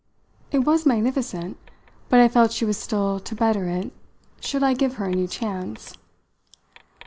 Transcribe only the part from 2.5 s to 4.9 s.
she was still to better it should I